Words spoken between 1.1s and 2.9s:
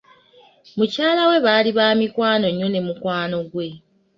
we baali ba mikwano nnyo ne